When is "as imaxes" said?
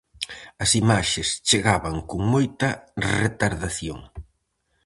0.63-1.27